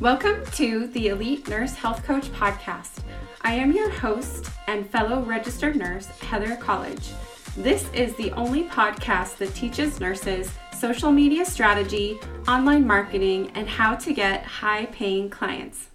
Welcome 0.00 0.46
to 0.52 0.86
the 0.86 1.08
Elite 1.08 1.48
Nurse 1.48 1.74
Health 1.74 2.04
Coach 2.04 2.30
Podcast. 2.30 3.02
I 3.42 3.54
am 3.54 3.72
your 3.72 3.90
host 3.90 4.48
and 4.68 4.88
fellow 4.88 5.22
registered 5.22 5.74
nurse, 5.74 6.06
Heather 6.06 6.54
Colledge. 6.54 7.10
This 7.56 7.92
is 7.92 8.14
the 8.14 8.30
only 8.34 8.62
podcast 8.62 9.38
that 9.38 9.52
teaches 9.56 9.98
nurses 9.98 10.52
social 10.78 11.10
media 11.10 11.44
strategy, 11.44 12.20
online 12.46 12.86
marketing, 12.86 13.50
and 13.56 13.68
how 13.68 13.96
to 13.96 14.12
get 14.12 14.44
high 14.44 14.86
paying 14.86 15.28
clients. 15.30 15.88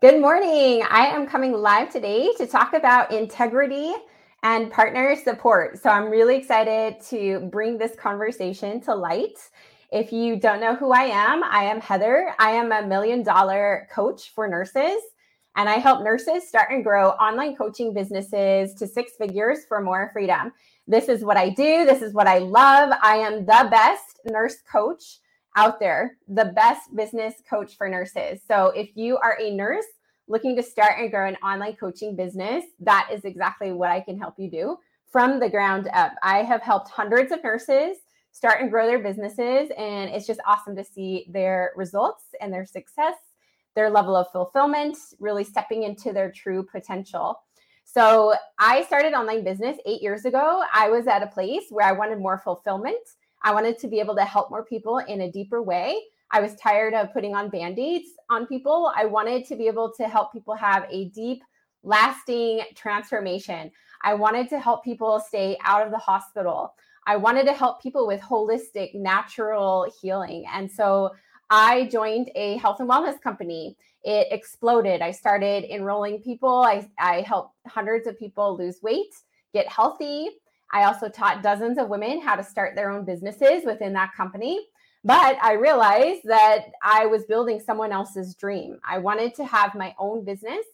Good 0.00 0.20
morning. 0.20 0.82
I 0.90 1.06
am 1.06 1.28
coming 1.28 1.52
live 1.52 1.92
today 1.92 2.32
to 2.38 2.46
talk 2.48 2.72
about 2.72 3.12
integrity 3.12 3.94
and 4.42 4.68
partner 4.72 5.14
support. 5.14 5.80
So 5.80 5.90
I'm 5.90 6.10
really 6.10 6.36
excited 6.38 7.00
to 7.10 7.48
bring 7.52 7.78
this 7.78 7.94
conversation 7.94 8.80
to 8.80 8.96
light. 8.96 9.38
If 9.92 10.12
you 10.12 10.36
don't 10.36 10.60
know 10.60 10.76
who 10.76 10.92
I 10.92 11.02
am, 11.02 11.42
I 11.42 11.64
am 11.64 11.80
Heather. 11.80 12.32
I 12.38 12.52
am 12.52 12.70
a 12.70 12.86
million 12.86 13.24
dollar 13.24 13.88
coach 13.92 14.30
for 14.32 14.46
nurses, 14.46 15.00
and 15.56 15.68
I 15.68 15.78
help 15.78 16.04
nurses 16.04 16.46
start 16.46 16.70
and 16.70 16.84
grow 16.84 17.08
online 17.10 17.56
coaching 17.56 17.92
businesses 17.92 18.72
to 18.74 18.86
six 18.86 19.14
figures 19.18 19.64
for 19.66 19.80
more 19.80 20.10
freedom. 20.12 20.52
This 20.86 21.08
is 21.08 21.24
what 21.24 21.36
I 21.36 21.48
do. 21.48 21.84
This 21.84 22.02
is 22.02 22.14
what 22.14 22.28
I 22.28 22.38
love. 22.38 22.92
I 23.02 23.16
am 23.16 23.44
the 23.44 23.66
best 23.68 24.20
nurse 24.26 24.58
coach 24.70 25.18
out 25.56 25.80
there, 25.80 26.18
the 26.28 26.52
best 26.54 26.94
business 26.94 27.34
coach 27.48 27.76
for 27.76 27.88
nurses. 27.88 28.42
So 28.46 28.66
if 28.76 28.96
you 28.96 29.16
are 29.16 29.36
a 29.40 29.50
nurse 29.50 29.86
looking 30.28 30.54
to 30.54 30.62
start 30.62 31.00
and 31.00 31.10
grow 31.10 31.26
an 31.26 31.36
online 31.42 31.74
coaching 31.74 32.14
business, 32.14 32.64
that 32.78 33.08
is 33.12 33.24
exactly 33.24 33.72
what 33.72 33.90
I 33.90 33.98
can 34.02 34.16
help 34.16 34.34
you 34.38 34.48
do 34.48 34.76
from 35.10 35.40
the 35.40 35.50
ground 35.50 35.88
up. 35.92 36.12
I 36.22 36.44
have 36.44 36.62
helped 36.62 36.90
hundreds 36.90 37.32
of 37.32 37.42
nurses 37.42 37.96
start 38.32 38.60
and 38.60 38.70
grow 38.70 38.86
their 38.86 38.98
businesses. 38.98 39.70
And 39.76 40.10
it's 40.10 40.26
just 40.26 40.40
awesome 40.46 40.76
to 40.76 40.84
see 40.84 41.26
their 41.30 41.72
results 41.76 42.24
and 42.40 42.52
their 42.52 42.64
success, 42.64 43.14
their 43.74 43.90
level 43.90 44.16
of 44.16 44.30
fulfillment, 44.30 44.96
really 45.18 45.44
stepping 45.44 45.82
into 45.82 46.12
their 46.12 46.30
true 46.30 46.62
potential. 46.62 47.40
So 47.84 48.34
I 48.58 48.84
started 48.84 49.14
online 49.14 49.42
business 49.42 49.76
eight 49.84 50.00
years 50.00 50.24
ago. 50.24 50.62
I 50.72 50.88
was 50.88 51.08
at 51.08 51.22
a 51.22 51.26
place 51.26 51.64
where 51.70 51.86
I 51.86 51.92
wanted 51.92 52.20
more 52.20 52.38
fulfillment. 52.38 53.04
I 53.42 53.52
wanted 53.52 53.78
to 53.78 53.88
be 53.88 53.98
able 53.98 54.14
to 54.16 54.24
help 54.24 54.50
more 54.50 54.64
people 54.64 54.98
in 54.98 55.22
a 55.22 55.32
deeper 55.32 55.60
way. 55.62 56.00
I 56.30 56.40
was 56.40 56.54
tired 56.54 56.94
of 56.94 57.12
putting 57.12 57.34
on 57.34 57.48
band 57.48 57.78
aids 57.80 58.10
on 58.28 58.46
people. 58.46 58.92
I 58.94 59.06
wanted 59.06 59.44
to 59.46 59.56
be 59.56 59.66
able 59.66 59.92
to 59.94 60.06
help 60.06 60.32
people 60.32 60.54
have 60.54 60.86
a 60.88 61.06
deep, 61.06 61.42
lasting 61.82 62.60
transformation. 62.76 63.72
I 64.02 64.14
wanted 64.14 64.48
to 64.50 64.60
help 64.60 64.84
people 64.84 65.18
stay 65.18 65.58
out 65.64 65.84
of 65.84 65.90
the 65.90 65.98
hospital. 65.98 66.74
I 67.06 67.16
wanted 67.16 67.46
to 67.46 67.52
help 67.52 67.82
people 67.82 68.06
with 68.06 68.20
holistic, 68.20 68.94
natural 68.94 69.90
healing. 70.00 70.44
And 70.52 70.70
so 70.70 71.10
I 71.50 71.86
joined 71.86 72.30
a 72.36 72.56
health 72.58 72.80
and 72.80 72.88
wellness 72.88 73.20
company. 73.20 73.76
It 74.04 74.28
exploded. 74.30 75.02
I 75.02 75.10
started 75.10 75.64
enrolling 75.64 76.22
people. 76.22 76.60
I, 76.60 76.88
I 76.98 77.22
helped 77.22 77.54
hundreds 77.66 78.06
of 78.06 78.18
people 78.18 78.56
lose 78.56 78.82
weight, 78.82 79.14
get 79.52 79.68
healthy. 79.68 80.30
I 80.72 80.84
also 80.84 81.08
taught 81.08 81.42
dozens 81.42 81.78
of 81.78 81.88
women 81.88 82.20
how 82.20 82.36
to 82.36 82.44
start 82.44 82.76
their 82.76 82.90
own 82.90 83.04
businesses 83.04 83.64
within 83.64 83.92
that 83.94 84.14
company. 84.16 84.68
But 85.02 85.38
I 85.42 85.54
realized 85.54 86.20
that 86.24 86.66
I 86.82 87.06
was 87.06 87.24
building 87.24 87.58
someone 87.58 87.90
else's 87.90 88.34
dream. 88.34 88.78
I 88.86 88.98
wanted 88.98 89.34
to 89.36 89.44
have 89.44 89.74
my 89.74 89.94
own 89.98 90.24
business. 90.24 90.64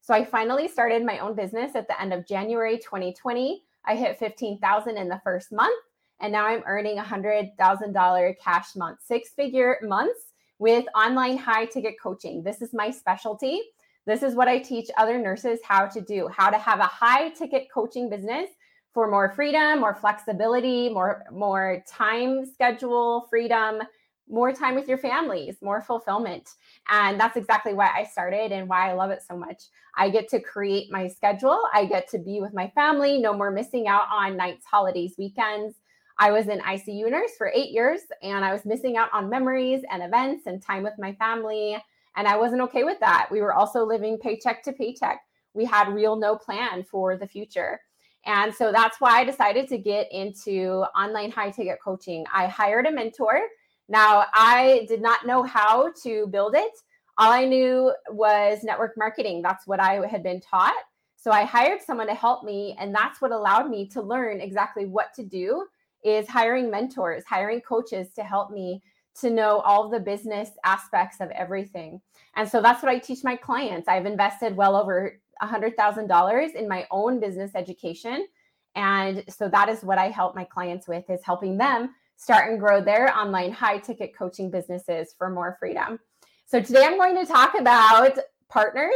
So 0.00 0.12
I 0.12 0.24
finally 0.24 0.68
started 0.68 1.04
my 1.04 1.18
own 1.20 1.34
business 1.34 1.74
at 1.74 1.88
the 1.88 2.00
end 2.00 2.12
of 2.12 2.26
January 2.26 2.78
2020. 2.78 3.62
I 3.86 3.96
hit 3.96 4.18
15,000 4.18 4.96
in 4.96 5.08
the 5.08 5.20
first 5.22 5.52
month 5.52 5.82
and 6.20 6.32
now 6.32 6.46
I'm 6.46 6.62
earning 6.66 6.98
a 6.98 7.02
$100,000 7.02 8.34
cash 8.42 8.76
month, 8.76 9.00
six 9.04 9.30
figure 9.30 9.78
months 9.82 10.32
with 10.58 10.86
online 10.94 11.36
high 11.36 11.66
ticket 11.66 11.94
coaching. 12.02 12.42
This 12.42 12.62
is 12.62 12.72
my 12.72 12.90
specialty. 12.90 13.60
This 14.06 14.22
is 14.22 14.34
what 14.34 14.48
I 14.48 14.58
teach 14.58 14.88
other 14.96 15.18
nurses 15.18 15.58
how 15.64 15.86
to 15.86 16.00
do, 16.00 16.28
how 16.28 16.50
to 16.50 16.58
have 16.58 16.80
a 16.80 16.84
high 16.84 17.30
ticket 17.30 17.68
coaching 17.72 18.08
business 18.08 18.50
for 18.94 19.10
more 19.10 19.30
freedom, 19.30 19.80
more 19.80 19.94
flexibility, 19.94 20.88
more 20.88 21.24
more 21.30 21.82
time 21.86 22.46
schedule 22.46 23.26
freedom, 23.28 23.82
more 24.28 24.52
time 24.52 24.74
with 24.74 24.88
your 24.88 24.98
families, 24.98 25.56
more 25.62 25.80
fulfillment. 25.80 26.50
And 26.88 27.18
that's 27.18 27.36
exactly 27.36 27.74
why 27.74 27.90
I 27.94 28.04
started 28.04 28.52
and 28.52 28.68
why 28.68 28.90
I 28.90 28.94
love 28.94 29.10
it 29.10 29.22
so 29.22 29.36
much. 29.36 29.64
I 29.96 30.10
get 30.10 30.28
to 30.30 30.40
create 30.40 30.90
my 30.90 31.08
schedule. 31.08 31.62
I 31.72 31.86
get 31.86 32.08
to 32.10 32.18
be 32.18 32.40
with 32.40 32.52
my 32.52 32.68
family, 32.74 33.18
no 33.18 33.32
more 33.32 33.50
missing 33.50 33.86
out 33.86 34.06
on 34.12 34.36
nights, 34.36 34.66
holidays, 34.66 35.14
weekends. 35.16 35.76
I 36.18 36.32
was 36.32 36.48
an 36.48 36.60
ICU 36.60 37.10
nurse 37.10 37.32
for 37.36 37.52
eight 37.54 37.70
years 37.70 38.00
and 38.22 38.44
I 38.44 38.52
was 38.52 38.64
missing 38.64 38.96
out 38.96 39.10
on 39.12 39.28
memories 39.28 39.82
and 39.90 40.02
events 40.02 40.46
and 40.46 40.62
time 40.62 40.82
with 40.82 40.94
my 40.98 41.12
family. 41.14 41.76
And 42.16 42.26
I 42.26 42.36
wasn't 42.36 42.62
okay 42.62 42.84
with 42.84 42.98
that. 43.00 43.28
We 43.30 43.42
were 43.42 43.52
also 43.52 43.84
living 43.84 44.18
paycheck 44.18 44.62
to 44.64 44.72
paycheck. 44.72 45.20
We 45.52 45.66
had 45.66 45.92
real 45.92 46.16
no 46.16 46.36
plan 46.36 46.84
for 46.84 47.16
the 47.16 47.26
future. 47.26 47.80
And 48.24 48.52
so 48.52 48.72
that's 48.72 49.00
why 49.00 49.20
I 49.20 49.24
decided 49.24 49.68
to 49.68 49.78
get 49.78 50.10
into 50.10 50.84
online 50.98 51.30
high 51.30 51.50
ticket 51.50 51.78
coaching. 51.82 52.24
I 52.32 52.46
hired 52.46 52.86
a 52.86 52.90
mentor. 52.90 53.40
Now, 53.88 54.26
I 54.34 54.86
did 54.88 55.00
not 55.00 55.26
know 55.26 55.42
how 55.42 55.92
to 56.02 56.26
build 56.26 56.54
it. 56.54 56.72
All 57.18 57.32
I 57.32 57.44
knew 57.44 57.92
was 58.10 58.62
network 58.62 58.94
marketing. 58.96 59.42
That's 59.42 59.66
what 59.66 59.80
I 59.80 60.06
had 60.06 60.22
been 60.22 60.40
taught. 60.40 60.74
So 61.16 61.30
I 61.30 61.44
hired 61.44 61.80
someone 61.82 62.06
to 62.08 62.14
help 62.14 62.44
me, 62.44 62.76
and 62.78 62.94
that's 62.94 63.20
what 63.20 63.32
allowed 63.32 63.70
me 63.70 63.86
to 63.88 64.02
learn 64.02 64.40
exactly 64.40 64.86
what 64.86 65.14
to 65.14 65.24
do 65.24 65.66
is 66.04 66.28
hiring 66.28 66.70
mentors, 66.70 67.24
hiring 67.24 67.60
coaches 67.60 68.08
to 68.14 68.22
help 68.22 68.50
me 68.50 68.82
to 69.20 69.30
know 69.30 69.60
all 69.60 69.88
the 69.88 69.98
business 69.98 70.50
aspects 70.64 71.20
of 71.20 71.30
everything. 71.30 72.00
And 72.36 72.48
so 72.48 72.60
that's 72.60 72.82
what 72.82 72.92
I 72.92 72.98
teach 72.98 73.24
my 73.24 73.34
clients. 73.34 73.88
I've 73.88 74.06
invested 74.06 74.54
well 74.54 74.76
over 74.76 75.18
$100,000 75.42 76.54
in 76.54 76.68
my 76.68 76.86
own 76.90 77.18
business 77.18 77.52
education. 77.54 78.26
And 78.74 79.24
so 79.28 79.48
that 79.48 79.68
is 79.68 79.82
what 79.82 79.98
I 79.98 80.10
help 80.10 80.36
my 80.36 80.44
clients 80.44 80.86
with 80.86 81.08
is 81.08 81.24
helping 81.24 81.56
them 81.56 81.94
start 82.16 82.50
and 82.50 82.60
grow 82.60 82.80
their 82.80 83.16
online 83.16 83.52
high 83.52 83.78
ticket 83.78 84.16
coaching 84.16 84.50
businesses 84.50 85.14
for 85.16 85.30
more 85.30 85.56
freedom. 85.58 85.98
So 86.46 86.60
today 86.60 86.84
I'm 86.84 86.96
going 86.96 87.16
to 87.16 87.30
talk 87.30 87.58
about 87.58 88.18
partners 88.48 88.92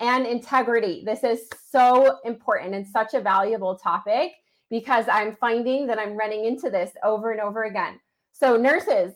and 0.00 0.26
integrity. 0.26 1.02
This 1.04 1.24
is 1.24 1.48
so 1.70 2.18
important 2.24 2.74
and 2.74 2.86
such 2.86 3.14
a 3.14 3.20
valuable 3.20 3.76
topic 3.76 4.32
because 4.70 5.06
I'm 5.10 5.36
finding 5.36 5.86
that 5.86 5.98
I'm 5.98 6.16
running 6.16 6.44
into 6.44 6.70
this 6.70 6.92
over 7.02 7.32
and 7.32 7.40
over 7.40 7.64
again. 7.64 8.00
So, 8.32 8.56
nurses, 8.56 9.12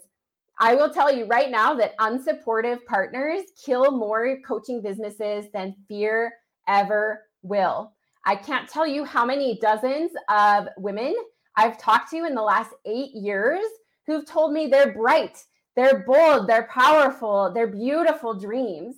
I 0.59 0.75
will 0.75 0.91
tell 0.91 1.12
you 1.12 1.26
right 1.26 1.50
now 1.50 1.75
that 1.75 1.97
unsupportive 1.99 2.84
partners 2.84 3.43
kill 3.65 3.91
more 3.91 4.38
coaching 4.47 4.82
businesses 4.82 5.47
than 5.53 5.75
fear 5.88 6.32
ever 6.69 7.22
will. 7.43 7.93
I 8.25 8.37
can't 8.37 8.69
tell 8.69 8.87
you 8.87 9.05
how 9.05 9.25
many 9.25 9.59
dozens 9.61 10.12
of 10.28 10.69
women 10.76 11.15
I've 11.56 11.78
talked 11.78 12.10
to 12.10 12.25
in 12.25 12.34
the 12.34 12.42
last 12.42 12.72
eight 12.84 13.15
years 13.15 13.65
who've 14.06 14.26
told 14.26 14.53
me 14.53 14.66
they're 14.66 14.92
bright, 14.92 15.44
they're 15.76 16.04
bold, 16.06 16.47
they're 16.47 16.69
powerful, 16.70 17.53
they're 17.53 17.66
beautiful 17.66 18.34
dreams, 18.34 18.97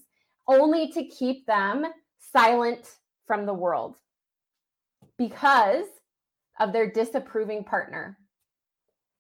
only 0.49 0.91
to 0.93 1.05
keep 1.05 1.47
them 1.47 1.85
silent 2.19 2.97
from 3.27 3.47
the 3.47 3.55
world 3.55 3.97
because 5.19 5.87
of 6.59 6.73
their 6.73 6.91
disapproving 6.91 7.65
partner. 7.65 8.19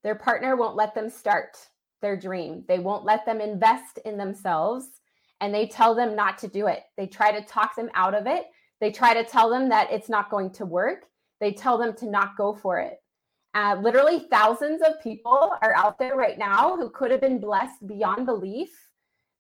Their 0.03 0.15
partner 0.15 0.57
won't 0.57 0.77
let 0.77 0.95
them 0.95 1.11
start 1.11 1.57
their 2.01 2.17
dream. 2.17 2.65
They 2.69 2.79
won't 2.79 3.05
let 3.05 3.27
them 3.27 3.41
invest 3.41 3.99
in 4.05 4.17
themselves 4.17 4.87
and 5.41 5.55
they 5.55 5.67
tell 5.67 5.95
them 5.95 6.17
not 6.17 6.39
to 6.39 6.49
do 6.49 6.67
it. 6.67 6.85
They 6.97 7.07
try 7.07 7.33
to 7.33 7.47
talk 7.47 7.77
them 7.77 7.91
out 7.95 8.15
of 8.15 8.27
it. 8.27 8.45
They 8.81 8.91
try 8.91 9.15
to 9.15 9.25
tell 9.25 9.51
them 9.51 9.69
that 9.69 9.91
it's 9.91 10.09
not 10.09 10.31
going 10.31 10.51
to 10.53 10.67
work. 10.67 11.05
They 11.41 11.53
tell 11.53 11.77
them 11.77 11.95
to 11.97 12.07
not 12.07 12.37
go 12.37 12.55
for 12.55 12.79
it. 12.81 12.99
Uh, 13.56 13.75
literally, 13.81 14.19
thousands 14.31 14.83
of 14.83 15.03
people 15.03 15.53
are 15.62 15.75
out 15.77 15.99
there 15.99 16.15
right 16.15 16.37
now 16.37 16.77
who 16.77 16.91
could 16.91 17.11
have 17.11 17.22
been 17.22 17.41
blessed 17.41 17.87
beyond 17.87 18.27
belief 18.27 18.69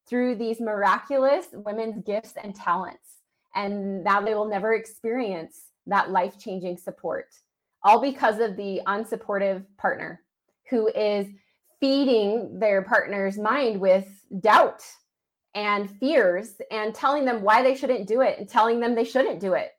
through 0.08 0.34
these 0.34 0.58
miraculous 0.58 1.48
women's 1.52 2.02
gifts 2.02 2.32
and 2.42 2.54
talents. 2.54 3.18
And 3.54 4.02
now 4.02 4.22
they 4.22 4.34
will 4.34 4.48
never 4.48 4.72
experience 4.72 5.64
that 5.86 6.12
life 6.12 6.38
changing 6.38 6.78
support 6.78 7.26
all 7.82 8.00
because 8.00 8.40
of 8.40 8.56
the 8.56 8.80
unsupportive 8.86 9.66
partner 9.76 10.22
who 10.70 10.88
is 10.88 11.26
feeding 11.78 12.58
their 12.58 12.80
partner's 12.80 13.36
mind 13.36 13.78
with 13.78 14.08
doubt 14.40 14.82
and 15.54 15.90
fears 16.00 16.54
and 16.70 16.94
telling 16.94 17.26
them 17.26 17.42
why 17.42 17.62
they 17.62 17.74
shouldn't 17.74 18.08
do 18.08 18.22
it 18.22 18.38
and 18.38 18.48
telling 18.48 18.80
them 18.80 18.94
they 18.94 19.04
shouldn't 19.04 19.40
do 19.40 19.52
it. 19.52 19.72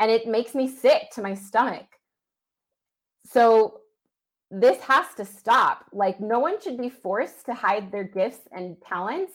And 0.00 0.10
it 0.10 0.26
makes 0.26 0.56
me 0.56 0.66
sick 0.66 1.12
to 1.12 1.22
my 1.22 1.34
stomach. 1.34 1.86
So, 3.26 3.80
this 4.50 4.80
has 4.82 5.06
to 5.16 5.24
stop. 5.24 5.84
Like, 5.92 6.20
no 6.20 6.40
one 6.40 6.60
should 6.60 6.76
be 6.76 6.88
forced 6.88 7.46
to 7.46 7.54
hide 7.54 7.92
their 7.92 8.04
gifts 8.04 8.48
and 8.50 8.76
talents 8.82 9.32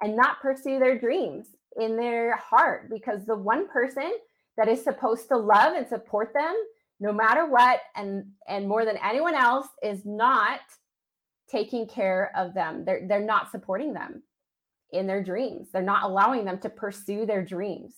and 0.00 0.16
not 0.16 0.40
pursue 0.40 0.80
their 0.80 0.98
dreams 0.98 1.46
in 1.76 1.96
their 1.96 2.36
heart 2.36 2.90
because 2.90 3.24
the 3.24 3.36
one 3.36 3.68
person 3.68 4.12
that 4.56 4.68
is 4.68 4.82
supposed 4.82 5.28
to 5.28 5.36
love 5.36 5.74
and 5.74 5.86
support 5.86 6.32
them 6.34 6.54
no 7.00 7.12
matter 7.12 7.46
what 7.46 7.80
and 7.96 8.24
and 8.48 8.68
more 8.68 8.84
than 8.84 8.96
anyone 8.98 9.34
else 9.34 9.68
is 9.82 10.04
not 10.04 10.60
taking 11.48 11.86
care 11.86 12.32
of 12.36 12.54
them. 12.54 12.84
They're 12.84 13.06
they're 13.08 13.24
not 13.24 13.50
supporting 13.50 13.92
them 13.92 14.22
in 14.92 15.06
their 15.06 15.22
dreams. 15.22 15.68
They're 15.72 15.82
not 15.82 16.02
allowing 16.02 16.44
them 16.44 16.58
to 16.60 16.68
pursue 16.68 17.26
their 17.26 17.44
dreams. 17.44 17.94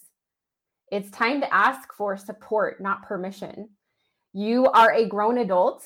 It's 0.93 1.11
time 1.11 1.41
to 1.41 1.55
ask 1.55 1.93
for 1.97 2.17
support, 2.17 2.81
not 2.81 3.05
permission. 3.05 3.71
You 4.33 4.67
are 4.67 4.93
a 4.93 5.07
grown 5.07 5.39
adult. 5.39 5.85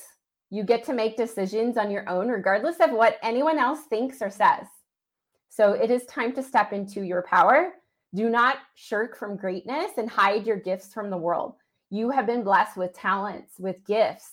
You 0.51 0.63
get 0.63 0.83
to 0.85 0.93
make 0.93 1.17
decisions 1.17 1.77
on 1.77 1.89
your 1.89 2.07
own, 2.07 2.27
regardless 2.27 2.77
of 2.79 2.91
what 2.91 3.17
anyone 3.23 3.57
else 3.57 3.81
thinks 3.89 4.21
or 4.21 4.29
says. 4.29 4.67
So 5.49 5.71
it 5.73 5.89
is 5.89 6.05
time 6.05 6.33
to 6.33 6.43
step 6.43 6.71
into 6.71 7.01
your 7.01 7.23
power. 7.23 7.73
Do 8.13 8.29
not 8.29 8.57
shirk 8.75 9.17
from 9.17 9.35
greatness 9.35 9.91
and 9.97 10.09
hide 10.09 10.45
your 10.45 10.57
gifts 10.57 10.93
from 10.93 11.09
the 11.09 11.17
world. 11.17 11.55
You 11.89 12.11
have 12.11 12.25
been 12.25 12.43
blessed 12.43 12.77
with 12.77 12.93
talents, 12.93 13.53
with 13.59 13.85
gifts 13.85 14.31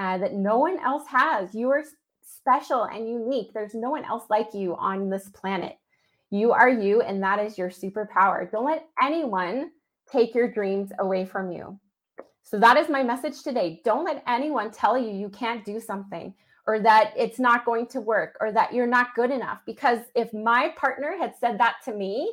uh, 0.00 0.18
that 0.18 0.34
no 0.34 0.58
one 0.58 0.78
else 0.80 1.06
has. 1.08 1.54
You 1.54 1.70
are 1.70 1.84
special 2.22 2.84
and 2.84 3.08
unique. 3.08 3.52
There's 3.54 3.74
no 3.74 3.90
one 3.90 4.04
else 4.04 4.24
like 4.28 4.52
you 4.52 4.76
on 4.76 5.08
this 5.08 5.28
planet. 5.30 5.76
You 6.30 6.52
are 6.52 6.68
you, 6.68 7.00
and 7.00 7.22
that 7.22 7.38
is 7.38 7.56
your 7.56 7.70
superpower. 7.70 8.50
Don't 8.50 8.66
let 8.66 8.86
anyone 9.02 9.70
take 10.10 10.34
your 10.34 10.50
dreams 10.50 10.92
away 10.98 11.24
from 11.24 11.50
you. 11.50 11.78
So, 12.50 12.58
that 12.60 12.78
is 12.78 12.88
my 12.88 13.02
message 13.02 13.42
today. 13.42 13.82
Don't 13.84 14.06
let 14.06 14.22
anyone 14.26 14.70
tell 14.70 14.96
you 14.96 15.10
you 15.10 15.28
can't 15.28 15.66
do 15.66 15.78
something 15.78 16.32
or 16.66 16.80
that 16.80 17.12
it's 17.14 17.38
not 17.38 17.66
going 17.66 17.86
to 17.88 18.00
work 18.00 18.38
or 18.40 18.52
that 18.52 18.72
you're 18.72 18.86
not 18.86 19.14
good 19.14 19.30
enough. 19.30 19.58
Because 19.66 19.98
if 20.14 20.32
my 20.32 20.72
partner 20.74 21.14
had 21.18 21.34
said 21.38 21.60
that 21.60 21.76
to 21.84 21.92
me 21.92 22.32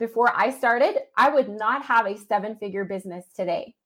before 0.00 0.32
I 0.34 0.50
started, 0.50 0.96
I 1.16 1.28
would 1.28 1.48
not 1.48 1.84
have 1.84 2.04
a 2.04 2.18
seven 2.18 2.56
figure 2.56 2.84
business 2.84 3.26
today. 3.32 3.76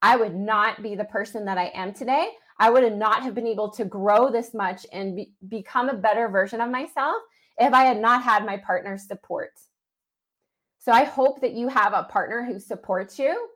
I 0.00 0.14
would 0.14 0.36
not 0.36 0.80
be 0.80 0.94
the 0.94 1.04
person 1.06 1.44
that 1.46 1.58
I 1.58 1.72
am 1.74 1.92
today. 1.92 2.28
I 2.60 2.70
would 2.70 2.92
not 2.96 3.24
have 3.24 3.34
been 3.34 3.48
able 3.48 3.70
to 3.70 3.84
grow 3.84 4.30
this 4.30 4.54
much 4.54 4.86
and 4.92 5.16
be, 5.16 5.32
become 5.48 5.88
a 5.88 5.96
better 5.96 6.28
version 6.28 6.60
of 6.60 6.70
myself 6.70 7.16
if 7.58 7.72
I 7.72 7.82
had 7.82 8.00
not 8.00 8.22
had 8.22 8.46
my 8.46 8.58
partner's 8.58 9.08
support. 9.08 9.50
So 10.78 10.92
I 10.92 11.02
hope 11.02 11.40
that 11.40 11.54
you 11.54 11.66
have 11.66 11.94
a 11.94 12.04
partner 12.04 12.44
who 12.44 12.60
supports 12.60 13.18
you 13.18 13.48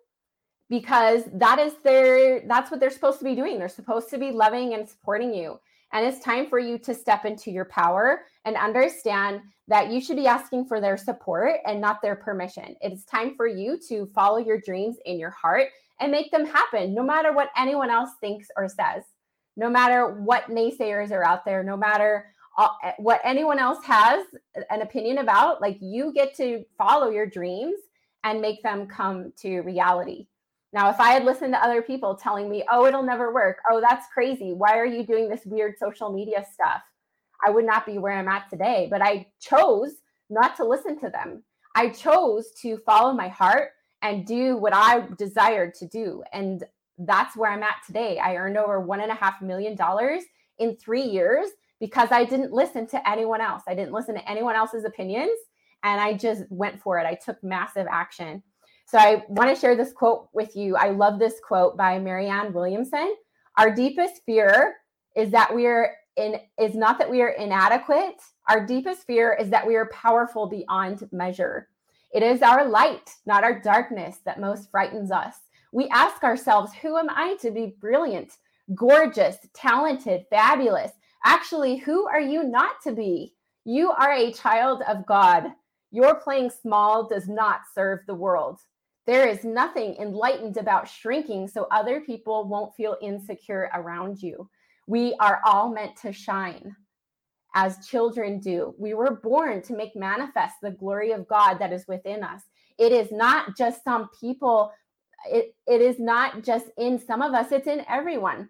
because 0.71 1.25
that 1.35 1.59
is 1.59 1.75
their 1.85 2.47
that's 2.47 2.71
what 2.71 2.81
they're 2.81 2.91
supposed 2.91 3.19
to 3.19 3.25
be 3.25 3.35
doing. 3.35 3.59
They're 3.59 3.69
supposed 3.69 4.09
to 4.11 4.19
be 4.19 4.31
loving 4.31 4.73
and 4.73 4.89
supporting 4.89 5.35
you. 5.35 5.61
And 5.93 6.07
it's 6.07 6.25
time 6.25 6.47
for 6.47 6.61
you 6.61 6.79
to 6.79 6.95
step 6.95 7.25
into 7.25 7.51
your 7.51 7.65
power 7.65 8.23
and 8.45 8.57
understand 8.57 9.41
that 9.67 9.91
you 9.91 10.01
should 10.01 10.17
be 10.17 10.29
asking 10.29 10.67
for 10.67 10.81
their 10.81 10.97
support 10.97 11.57
and 11.67 11.81
not 11.81 12.01
their 12.01 12.15
permission. 12.15 12.77
It 12.81 12.93
is 12.93 13.05
time 13.05 13.35
for 13.37 13.49
you 13.49 13.79
to 13.89 14.07
follow 14.07 14.39
your 14.39 14.61
dreams 14.61 14.99
in 15.05 15.19
your 15.19 15.31
heart 15.31 15.69
and 15.99 16.13
make 16.13 16.31
them 16.31 16.47
happen, 16.47 16.95
no 16.95 17.03
matter 17.03 17.33
what 17.33 17.51
anyone 17.57 17.91
else 17.91 18.11
thinks 18.21 18.49
or 18.57 18.69
says, 18.69 19.03
no 19.57 19.69
matter 19.69 20.21
what 20.23 20.45
naysayers 20.45 21.11
are 21.11 21.25
out 21.25 21.45
there, 21.45 21.65
no 21.65 21.77
matter 21.77 22.27
uh, 22.57 22.69
what 22.99 23.21
anyone 23.25 23.59
else 23.59 23.85
has 23.85 24.25
an 24.71 24.83
opinion 24.83 25.19
about. 25.19 25.61
Like 25.61 25.79
you 25.81 26.13
get 26.13 26.37
to 26.37 26.65
follow 26.79 27.11
your 27.11 27.27
dreams 27.27 27.79
and 28.25 28.41
make 28.41 28.63
them 28.63 28.87
come 28.87 29.33
to 29.39 29.61
reality. 29.61 30.27
Now, 30.73 30.89
if 30.91 31.01
I 31.01 31.11
had 31.11 31.25
listened 31.25 31.53
to 31.55 31.65
other 31.65 31.83
people 31.83 32.15
telling 32.15 32.49
me, 32.49 32.65
oh, 32.71 32.87
it'll 32.87 33.03
never 33.03 33.35
work. 33.35 33.59
Oh, 33.71 33.81
that's 33.81 34.07
crazy. 34.13 34.53
Why 34.53 34.79
are 34.79 34.87
you 34.87 35.05
doing 35.05 35.29
this 35.29 35.45
weird 35.45 35.77
social 35.79 36.13
media 36.13 36.45
stuff? 36.53 36.83
I 37.47 37.51
would 37.51 37.65
not 37.65 37.87
be 37.87 37.99
where 37.99 38.13
I'm 38.13 38.29
at 38.29 38.49
today. 38.49 38.87
But 38.91 39.03
I 39.03 39.27
chose 39.41 39.95
not 40.29 40.57
to 40.57 40.65
listen 40.65 40.99
to 41.01 41.11
them. 41.11 41.43
I 41.75 41.89
chose 41.89 42.53
to 42.63 42.79
follow 42.79 43.13
my 43.13 43.29
heart 43.29 43.71
and 44.03 44.27
do 44.27 44.57
what 44.57 44.75
I 44.75 45.07
desired 45.19 45.75
to 45.75 45.87
do. 45.87 46.23
And 46.33 46.65
that's 46.99 47.37
where 47.37 47.51
I'm 47.51 47.63
at 47.63 47.77
today. 47.87 48.19
I 48.19 48.37
earned 48.37 48.57
over 48.57 48.81
one 48.81 49.01
and 49.01 49.11
a 49.11 49.15
half 49.15 49.43
million 49.43 49.75
dollars 49.75 50.23
in 50.59 50.77
three 50.77 51.03
years 51.03 51.49
because 51.81 52.09
I 52.13 52.25
didn't 52.25 52.53
listen 52.53 52.87
to 52.89 53.09
anyone 53.09 53.41
else. 53.41 53.63
I 53.67 53.75
didn't 53.75 53.93
listen 53.93 54.15
to 54.15 54.31
anyone 54.31 54.55
else's 54.55 54.85
opinions 54.85 55.39
and 55.83 56.01
I 56.01 56.15
just 56.15 56.45
went 56.51 56.81
for 56.81 56.99
it. 56.99 57.07
I 57.07 57.15
took 57.15 57.43
massive 57.43 57.87
action. 57.91 58.43
So 58.91 58.99
I 58.99 59.23
want 59.29 59.55
to 59.55 59.61
share 59.61 59.77
this 59.77 59.93
quote 59.93 60.29
with 60.33 60.57
you. 60.57 60.75
I 60.75 60.91
love 60.91 61.21
this 61.21 61.35
quote 61.47 61.77
by 61.77 62.01
Marianne 62.01 62.53
Williamson. 62.53 63.15
Our 63.57 63.73
deepest 63.73 64.23
fear 64.27 64.79
is 65.15 65.31
that 65.31 65.55
we 65.55 65.67
are 65.67 65.93
in 66.17 66.41
is 66.59 66.75
not 66.75 66.99
that 66.99 67.09
we 67.09 67.23
are 67.23 67.29
inadequate. 67.29 68.17
Our 68.49 68.67
deepest 68.67 69.07
fear 69.07 69.37
is 69.41 69.49
that 69.51 69.65
we 69.65 69.77
are 69.77 69.89
powerful 69.93 70.49
beyond 70.49 71.09
measure. 71.13 71.69
It 72.13 72.25
is 72.25 72.43
our 72.43 72.67
light, 72.67 73.15
not 73.27 73.45
our 73.45 73.61
darkness, 73.61 74.17
that 74.25 74.41
most 74.41 74.73
frightens 74.73 75.13
us. 75.13 75.37
We 75.73 75.87
ask 75.91 76.25
ourselves, 76.25 76.73
who 76.75 76.97
am 76.97 77.11
I 77.11 77.37
to 77.43 77.53
be 77.53 77.77
brilliant, 77.81 78.39
gorgeous, 78.75 79.37
talented, 79.55 80.27
fabulous? 80.31 80.91
Actually, 81.25 81.77
who 81.77 82.09
are 82.09 82.21
you 82.21 82.43
not 82.43 82.83
to 82.83 82.91
be? 82.91 83.35
You 83.65 83.93
are 83.93 84.13
a 84.13 84.33
child 84.33 84.83
of 84.89 85.07
God. 85.07 85.45
Your 85.93 86.17
playing 86.17 86.51
small 86.51 87.07
does 87.07 87.29
not 87.29 87.61
serve 87.73 88.01
the 88.09 88.15
world. 88.15 88.59
There 89.11 89.27
is 89.27 89.43
nothing 89.43 89.97
enlightened 89.97 90.57
about 90.57 90.89
shrinking 90.89 91.49
so 91.49 91.67
other 91.73 92.01
people 92.01 92.47
won't 92.47 92.77
feel 92.77 92.97
insecure 93.03 93.69
around 93.75 94.23
you. 94.23 94.49
We 94.87 95.17
are 95.19 95.41
all 95.45 95.69
meant 95.69 95.97
to 96.03 96.13
shine 96.13 96.77
as 97.57 97.85
children 97.89 98.39
do. 98.39 98.73
We 98.79 98.95
were 98.95 99.17
born 99.17 99.63
to 99.63 99.75
make 99.75 99.97
manifest 99.97 100.55
the 100.63 100.71
glory 100.71 101.11
of 101.11 101.27
God 101.27 101.55
that 101.55 101.73
is 101.73 101.89
within 101.89 102.23
us. 102.23 102.43
It 102.79 102.93
is 102.93 103.11
not 103.11 103.57
just 103.57 103.83
some 103.83 104.11
people, 104.21 104.71
it, 105.29 105.57
it 105.67 105.81
is 105.81 105.99
not 105.99 106.45
just 106.45 106.67
in 106.79 106.97
some 107.05 107.21
of 107.21 107.35
us, 107.35 107.51
it's 107.51 107.67
in 107.67 107.85
everyone. 107.89 108.49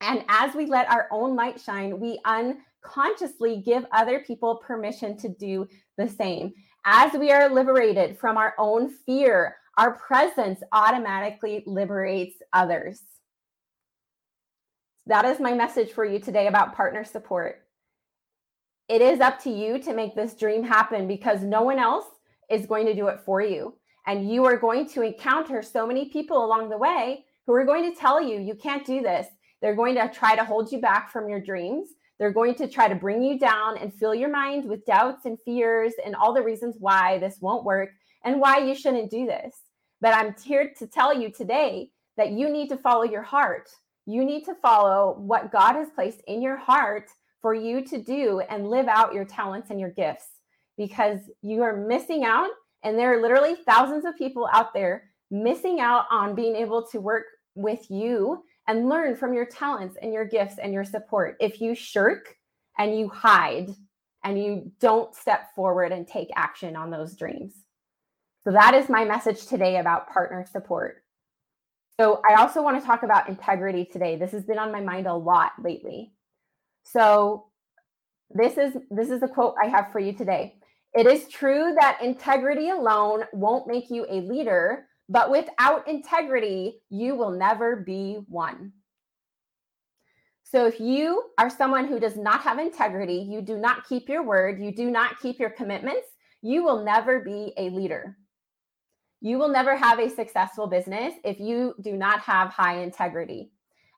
And 0.00 0.24
as 0.28 0.56
we 0.56 0.66
let 0.66 0.90
our 0.90 1.06
own 1.12 1.36
light 1.36 1.60
shine, 1.60 2.00
we 2.00 2.18
unconsciously 2.24 3.62
give 3.64 3.86
other 3.92 4.24
people 4.26 4.56
permission 4.56 5.16
to 5.18 5.28
do 5.28 5.68
the 5.98 6.08
same. 6.08 6.52
As 6.84 7.12
we 7.12 7.30
are 7.30 7.48
liberated 7.48 8.18
from 8.18 8.36
our 8.36 8.54
own 8.58 8.88
fear, 8.88 9.54
our 9.76 9.92
presence 9.92 10.60
automatically 10.72 11.62
liberates 11.66 12.36
others. 12.52 13.00
That 15.06 15.24
is 15.24 15.40
my 15.40 15.52
message 15.52 15.90
for 15.92 16.04
you 16.04 16.18
today 16.18 16.46
about 16.46 16.74
partner 16.74 17.04
support. 17.04 17.60
It 18.88 19.02
is 19.02 19.20
up 19.20 19.42
to 19.42 19.50
you 19.50 19.78
to 19.80 19.94
make 19.94 20.14
this 20.14 20.34
dream 20.34 20.62
happen 20.62 21.08
because 21.08 21.42
no 21.42 21.62
one 21.62 21.78
else 21.78 22.06
is 22.50 22.66
going 22.66 22.86
to 22.86 22.94
do 22.94 23.08
it 23.08 23.20
for 23.24 23.40
you. 23.40 23.74
And 24.06 24.30
you 24.30 24.44
are 24.44 24.56
going 24.56 24.88
to 24.90 25.02
encounter 25.02 25.62
so 25.62 25.86
many 25.86 26.10
people 26.10 26.44
along 26.44 26.68
the 26.68 26.78
way 26.78 27.24
who 27.46 27.54
are 27.54 27.64
going 27.64 27.90
to 27.90 27.98
tell 27.98 28.22
you, 28.22 28.40
you 28.40 28.54
can't 28.54 28.86
do 28.86 29.02
this. 29.02 29.26
They're 29.60 29.74
going 29.74 29.94
to 29.94 30.10
try 30.12 30.36
to 30.36 30.44
hold 30.44 30.70
you 30.70 30.80
back 30.80 31.10
from 31.10 31.28
your 31.28 31.40
dreams. 31.40 31.88
They're 32.18 32.32
going 32.32 32.54
to 32.56 32.68
try 32.68 32.88
to 32.88 32.94
bring 32.94 33.22
you 33.22 33.38
down 33.38 33.78
and 33.78 33.92
fill 33.92 34.14
your 34.14 34.30
mind 34.30 34.68
with 34.68 34.86
doubts 34.86 35.24
and 35.24 35.38
fears 35.44 35.94
and 36.04 36.14
all 36.14 36.32
the 36.32 36.42
reasons 36.42 36.76
why 36.78 37.18
this 37.18 37.38
won't 37.40 37.64
work 37.64 37.90
and 38.24 38.40
why 38.40 38.58
you 38.58 38.74
shouldn't 38.74 39.10
do 39.10 39.26
this. 39.26 39.54
But 40.04 40.14
I'm 40.14 40.34
here 40.44 40.70
to 40.80 40.86
tell 40.86 41.18
you 41.18 41.30
today 41.30 41.88
that 42.18 42.32
you 42.32 42.50
need 42.50 42.68
to 42.68 42.76
follow 42.76 43.04
your 43.04 43.22
heart. 43.22 43.70
You 44.04 44.22
need 44.22 44.44
to 44.44 44.54
follow 44.54 45.16
what 45.18 45.50
God 45.50 45.76
has 45.76 45.88
placed 45.94 46.20
in 46.26 46.42
your 46.42 46.58
heart 46.58 47.08
for 47.40 47.54
you 47.54 47.82
to 47.86 47.96
do 47.96 48.40
and 48.50 48.68
live 48.68 48.86
out 48.86 49.14
your 49.14 49.24
talents 49.24 49.70
and 49.70 49.80
your 49.80 49.92
gifts 49.92 50.26
because 50.76 51.20
you 51.40 51.62
are 51.62 51.74
missing 51.74 52.22
out. 52.22 52.50
And 52.82 52.98
there 52.98 53.14
are 53.14 53.22
literally 53.22 53.54
thousands 53.54 54.04
of 54.04 54.14
people 54.18 54.46
out 54.52 54.74
there 54.74 55.04
missing 55.30 55.80
out 55.80 56.04
on 56.10 56.34
being 56.34 56.54
able 56.54 56.86
to 56.88 57.00
work 57.00 57.24
with 57.54 57.90
you 57.90 58.42
and 58.68 58.90
learn 58.90 59.16
from 59.16 59.32
your 59.32 59.46
talents 59.46 59.96
and 60.02 60.12
your 60.12 60.26
gifts 60.26 60.56
and 60.62 60.74
your 60.74 60.84
support. 60.84 61.38
If 61.40 61.62
you 61.62 61.74
shirk 61.74 62.36
and 62.76 62.94
you 62.94 63.08
hide 63.08 63.70
and 64.22 64.38
you 64.38 64.70
don't 64.80 65.14
step 65.14 65.54
forward 65.54 65.92
and 65.92 66.06
take 66.06 66.28
action 66.36 66.76
on 66.76 66.90
those 66.90 67.16
dreams. 67.16 67.63
So, 68.44 68.52
that 68.52 68.74
is 68.74 68.88
my 68.88 69.04
message 69.04 69.46
today 69.46 69.78
about 69.78 70.10
partner 70.10 70.44
support. 70.50 71.02
So, 71.98 72.20
I 72.28 72.34
also 72.34 72.62
want 72.62 72.80
to 72.80 72.86
talk 72.86 73.02
about 73.02 73.28
integrity 73.28 73.84
today. 73.84 74.16
This 74.16 74.32
has 74.32 74.44
been 74.44 74.58
on 74.58 74.72
my 74.72 74.80
mind 74.80 75.06
a 75.06 75.14
lot 75.14 75.52
lately. 75.62 76.12
So, 76.82 77.46
this 78.30 78.58
is 78.58 78.76
this 78.90 79.10
is 79.10 79.22
a 79.22 79.28
quote 79.28 79.54
I 79.62 79.68
have 79.68 79.92
for 79.92 80.00
you 80.00 80.12
today. 80.12 80.56
It 80.94 81.06
is 81.06 81.28
true 81.28 81.74
that 81.80 81.98
integrity 82.02 82.70
alone 82.70 83.24
won't 83.32 83.66
make 83.66 83.90
you 83.90 84.06
a 84.08 84.20
leader, 84.20 84.86
but 85.08 85.30
without 85.30 85.88
integrity, 85.88 86.80
you 86.88 87.16
will 87.16 87.32
never 87.32 87.76
be 87.76 88.20
one. 88.28 88.72
So 90.44 90.66
if 90.66 90.78
you 90.78 91.30
are 91.36 91.50
someone 91.50 91.88
who 91.88 91.98
does 91.98 92.16
not 92.16 92.42
have 92.42 92.60
integrity, 92.60 93.26
you 93.28 93.42
do 93.42 93.58
not 93.58 93.88
keep 93.88 94.08
your 94.08 94.22
word, 94.22 94.62
you 94.62 94.72
do 94.72 94.88
not 94.88 95.18
keep 95.20 95.40
your 95.40 95.50
commitments, 95.50 96.06
you 96.42 96.62
will 96.62 96.84
never 96.84 97.18
be 97.20 97.52
a 97.56 97.70
leader. 97.70 98.16
You 99.24 99.38
will 99.38 99.48
never 99.48 99.74
have 99.74 100.00
a 100.00 100.10
successful 100.10 100.66
business 100.66 101.14
if 101.24 101.40
you 101.40 101.74
do 101.80 101.96
not 101.96 102.20
have 102.20 102.50
high 102.50 102.82
integrity. 102.82 103.50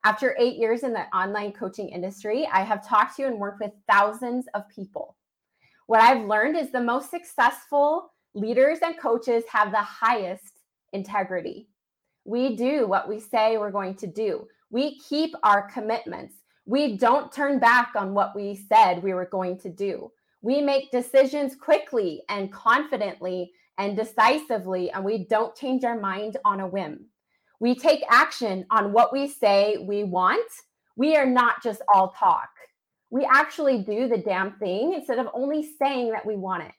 After 0.05 0.37
eight 0.39 0.57
years 0.57 0.85
in 0.85 0.93
the 0.93 1.07
online 1.13 1.51
coaching 1.51 1.89
industry, 1.89 2.49
I 2.53 2.61
have 2.61 2.87
talked 2.87 3.17
to 3.17 3.27
and 3.27 3.41
worked 3.41 3.59
with 3.61 3.73
thousands 3.91 4.47
of 4.55 4.69
people. 4.69 5.17
What 5.89 6.01
I've 6.01 6.29
learned 6.29 6.57
is 6.57 6.71
the 6.71 6.81
most 6.81 7.11
successful 7.11 8.13
leaders 8.35 8.79
and 8.85 8.97
coaches 9.01 9.43
have 9.51 9.73
the 9.73 9.79
highest 9.79 10.61
integrity. 10.93 11.71
We 12.25 12.55
do 12.55 12.87
what 12.87 13.09
we 13.09 13.19
say 13.19 13.57
we're 13.57 13.73
going 13.73 13.97
to 13.97 14.07
do. 14.07 14.47
We 14.71 15.01
keep 15.01 15.35
our 15.43 15.69
commitments. 15.69 16.37
We 16.67 16.97
don't 16.99 17.33
turn 17.33 17.59
back 17.59 17.95
on 17.97 18.15
what 18.15 18.37
we 18.37 18.65
said 18.69 19.03
we 19.03 19.13
were 19.13 19.27
going 19.27 19.59
to 19.59 19.71
do. 19.71 20.13
We 20.41 20.61
make 20.61 20.93
decisions 20.93 21.57
quickly 21.57 22.23
and 22.29 22.53
confidently 22.53 23.51
and 23.79 23.97
decisively, 23.97 24.91
and 24.91 25.05
we 25.05 25.27
don't 25.27 25.55
change 25.55 25.85
our 25.85 25.99
mind 25.99 26.37
on 26.45 26.61
a 26.61 26.67
whim. 26.67 27.07
We 27.61 27.75
take 27.75 28.03
action 28.11 28.67
on 28.71 28.93
what 28.93 29.13
we 29.13 29.29
say 29.29 29.79
we 29.79 30.05
want. 30.05 30.51
We 30.97 31.17
are 31.17 31.27
not 31.27 31.63
just 31.63 31.83
all 31.93 32.11
talk. 32.11 32.49
We 33.11 33.27
actually 33.31 33.83
do 33.83 34.09
the 34.09 34.19
damn 34.19 34.53
thing 34.59 34.95
instead 34.95 35.19
of 35.19 35.29
only 35.33 35.69
saying 35.79 36.11
that 36.13 36.27
we 36.27 36.37
want 36.37 36.65
it. 36.65 36.73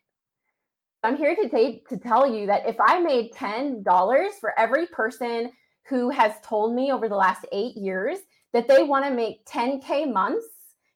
I'm 1.04 1.16
here 1.16 1.36
today 1.36 1.84
to 1.90 1.98
tell 1.98 2.32
you 2.32 2.48
that 2.48 2.68
if 2.68 2.76
I 2.80 3.00
made 3.00 3.32
$10 3.32 4.32
for 4.42 4.58
every 4.60 4.88
person 4.88 5.52
who 5.88 6.10
has 6.10 6.34
told 6.44 6.76
me 6.76 6.92
over 6.92 7.08
the 7.08 7.16
last 7.16 7.46
eight 7.52 7.78
years 7.78 8.20
that 8.54 8.68
they 8.68 8.84
want 8.84 9.06
to 9.06 9.12
make 9.12 9.46
10K 9.46 10.12
months, 10.12 10.46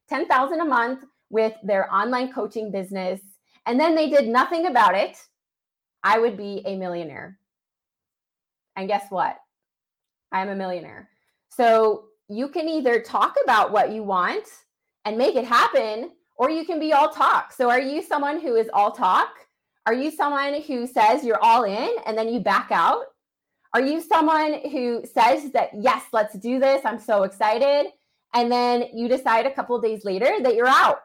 10,000 0.10 0.60
a 0.60 0.66
month 0.66 1.06
with 1.30 1.54
their 1.64 1.92
online 1.94 2.34
coaching 2.34 2.72
business, 2.72 3.22
and 3.66 3.80
then 3.80 3.96
they 3.96 4.10
did 4.10 4.28
nothing 4.28 4.66
about 4.66 4.96
it, 4.96 5.18
I 6.04 6.20
would 6.20 6.38
be 6.38 6.62
a 6.66 6.76
millionaire. 6.76 7.38
And 8.76 8.88
guess 8.88 9.06
what? 9.10 9.38
I 10.32 10.42
am 10.42 10.50
a 10.50 10.56
millionaire. 10.56 11.10
So 11.50 12.06
you 12.30 12.48
can 12.48 12.68
either 12.70 13.02
talk 13.02 13.36
about 13.44 13.72
what 13.72 13.92
you 13.92 14.04
want 14.04 14.48
and 15.06 15.18
make 15.18 15.36
it 15.36 15.46
happen, 15.46 16.12
or 16.38 16.50
you 16.50 16.66
can 16.66 16.80
be 16.80 16.94
all 16.94 17.10
talk. 17.10 17.52
So 17.52 17.70
are 17.70 17.82
you 17.82 18.02
someone 18.02 18.40
who 18.40 18.56
is 18.56 18.70
all 18.74 18.92
talk? 18.92 19.30
Are 19.86 19.94
you 19.94 20.12
someone 20.12 20.62
who 20.62 20.88
says 20.88 21.24
you're 21.24 21.44
all 21.44 21.64
in 21.64 21.96
and 22.06 22.18
then 22.18 22.30
you 22.30 22.40
back 22.40 22.70
out? 22.72 23.06
Are 23.74 23.82
you 23.82 24.02
someone 24.02 24.60
who 24.70 25.04
says 25.12 25.52
that, 25.52 25.70
yes, 25.74 26.04
let's 26.14 26.36
do 26.36 26.60
this? 26.60 26.82
I'm 26.86 27.00
so 27.00 27.24
excited. 27.24 27.88
And 28.34 28.52
then 28.52 28.86
you 28.94 29.08
decide 29.08 29.46
a 29.46 29.54
couple 29.54 29.80
days 29.82 30.06
later 30.06 30.32
that 30.42 30.56
you're 30.56 30.68
out, 30.68 31.00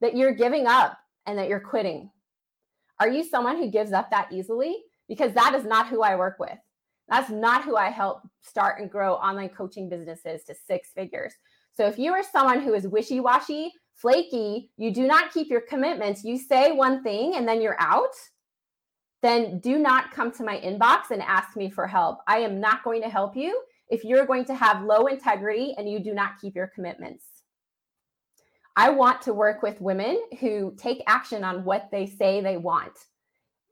that 0.00 0.16
you're 0.16 0.34
giving 0.34 0.66
up, 0.66 0.98
and 1.26 1.38
that 1.38 1.48
you're 1.48 1.60
quitting. 1.60 2.10
Are 3.02 3.08
you 3.08 3.24
someone 3.24 3.56
who 3.56 3.68
gives 3.68 3.90
up 3.90 4.12
that 4.12 4.30
easily? 4.30 4.76
Because 5.08 5.32
that 5.32 5.56
is 5.56 5.64
not 5.64 5.88
who 5.88 6.02
I 6.02 6.14
work 6.14 6.36
with. 6.38 6.56
That's 7.08 7.30
not 7.30 7.64
who 7.64 7.74
I 7.74 7.90
help 7.90 8.20
start 8.42 8.80
and 8.80 8.88
grow 8.88 9.14
online 9.14 9.48
coaching 9.48 9.88
businesses 9.88 10.44
to 10.44 10.54
six 10.68 10.90
figures. 10.94 11.32
So 11.72 11.88
if 11.88 11.98
you 11.98 12.12
are 12.12 12.22
someone 12.22 12.62
who 12.62 12.74
is 12.74 12.86
wishy 12.86 13.18
washy, 13.18 13.72
flaky, 13.96 14.70
you 14.76 14.94
do 14.94 15.08
not 15.08 15.32
keep 15.32 15.48
your 15.48 15.62
commitments, 15.62 16.22
you 16.22 16.38
say 16.38 16.70
one 16.70 17.02
thing 17.02 17.34
and 17.34 17.48
then 17.48 17.60
you're 17.60 17.80
out, 17.80 18.14
then 19.20 19.58
do 19.58 19.80
not 19.80 20.12
come 20.12 20.30
to 20.34 20.44
my 20.44 20.58
inbox 20.58 21.10
and 21.10 21.22
ask 21.22 21.56
me 21.56 21.70
for 21.70 21.88
help. 21.88 22.18
I 22.28 22.38
am 22.38 22.60
not 22.60 22.84
going 22.84 23.02
to 23.02 23.08
help 23.08 23.34
you 23.34 23.60
if 23.88 24.04
you're 24.04 24.26
going 24.26 24.44
to 24.44 24.54
have 24.54 24.84
low 24.84 25.06
integrity 25.06 25.74
and 25.76 25.90
you 25.90 25.98
do 25.98 26.14
not 26.14 26.38
keep 26.40 26.54
your 26.54 26.68
commitments. 26.68 27.24
I 28.76 28.90
want 28.90 29.22
to 29.22 29.34
work 29.34 29.62
with 29.62 29.80
women 29.80 30.20
who 30.40 30.74
take 30.76 31.02
action 31.06 31.44
on 31.44 31.64
what 31.64 31.90
they 31.90 32.06
say 32.06 32.40
they 32.40 32.56
want. 32.56 32.92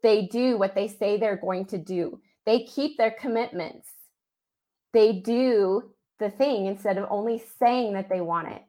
They 0.03 0.27
do 0.27 0.59
what 0.59 0.75
they 0.75 0.89
say 0.89 1.17
they're 1.17 1.37
going 1.37 1.67
to 1.67 1.79
do. 1.79 2.21
They 2.47 2.65
keep 2.65 2.97
their 2.97 3.11
commitments. 3.11 3.89
They 4.93 5.13
do 5.13 5.91
the 6.19 6.31
thing 6.31 6.67
instead 6.67 6.99
of 6.99 7.07
only 7.11 7.43
saying 7.59 7.95
that 7.95 8.09
they 8.09 8.21
want 8.21 8.49
it. 8.49 8.63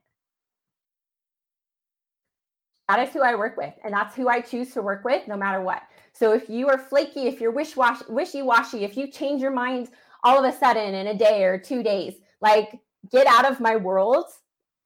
That 2.88 3.07
is 3.07 3.13
who 3.13 3.21
I 3.21 3.35
work 3.35 3.55
with, 3.55 3.73
and 3.83 3.93
that's 3.93 4.15
who 4.15 4.27
I 4.27 4.41
choose 4.41 4.73
to 4.73 4.81
work 4.81 5.05
with 5.05 5.25
no 5.27 5.38
matter 5.38 5.61
what. 5.61 5.81
So 6.13 6.33
if 6.33 6.50
you 6.50 6.67
are 6.67 6.77
flaky, 6.77 7.27
if 7.27 7.39
you're 7.39 7.51
wishy 7.51 8.41
washy, 8.41 8.83
if 8.83 8.97
you 8.97 9.07
change 9.07 9.41
your 9.41 9.51
mind 9.51 9.89
all 10.23 10.43
of 10.43 10.53
a 10.53 10.57
sudden 10.57 10.93
in 10.93 11.07
a 11.07 11.17
day 11.17 11.45
or 11.45 11.57
two 11.57 11.83
days, 11.83 12.15
like 12.41 12.79
get 13.09 13.27
out 13.27 13.50
of 13.50 13.61
my 13.61 13.77
world 13.77 14.25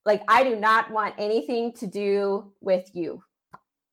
like, 0.06 0.22
I 0.28 0.44
do 0.44 0.56
not 0.56 0.90
want 0.90 1.14
anything 1.18 1.72
to 1.74 1.86
do 1.86 2.52
with 2.60 2.88
you. 2.94 3.22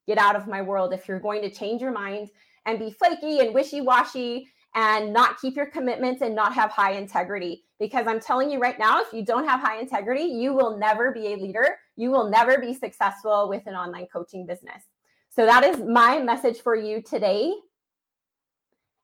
Get 0.08 0.18
out 0.18 0.36
of 0.36 0.48
my 0.48 0.62
world 0.62 0.94
if 0.94 1.08
you're 1.08 1.20
going 1.20 1.42
to 1.42 1.50
change 1.50 1.82
your 1.82 1.92
mind 1.92 2.30
and 2.66 2.80
be 2.80 2.92
flaky 2.92 3.40
and 3.40 3.54
wishy 3.54 3.82
washy 3.82 4.48
and 4.76 5.12
not 5.12 5.40
keep 5.40 5.56
your 5.56 5.66
commitments 5.66 6.22
and 6.22 6.36
not 6.36 6.54
have 6.54 6.70
high 6.70 6.94
integrity. 6.94 7.64
Because 7.80 8.08
I'm 8.08 8.20
telling 8.20 8.50
you 8.50 8.60
right 8.60 8.78
now, 8.80 9.02
if 9.02 9.12
you 9.12 9.26
don't 9.26 9.48
have 9.48 9.60
high 9.60 9.80
integrity, 9.80 10.24
you 10.24 10.54
will 10.54 10.78
never 10.78 11.12
be 11.12 11.34
a 11.34 11.38
leader. 11.38 11.78
You 11.96 12.12
will 12.12 12.30
never 12.30 12.60
be 12.60 12.74
successful 12.74 13.50
with 13.50 13.66
an 13.66 13.76
online 13.76 14.08
coaching 14.12 14.46
business. 14.46 14.84
So 15.30 15.46
that 15.46 15.64
is 15.64 15.80
my 15.80 16.20
message 16.20 16.62
for 16.62 16.76
you 16.76 17.02
today. 17.02 17.54